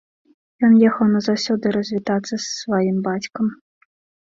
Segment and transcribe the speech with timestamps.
[0.67, 3.47] Ён ехаў назаўсёды развітацца з сваім бацькам.